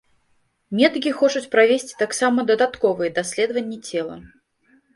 Медыкі 0.79 1.11
хочуць 1.19 1.49
правесці 1.57 1.99
таксама 2.01 2.47
дадатковыя 2.53 3.15
даследаванні 3.21 3.79
цела. 3.87 4.15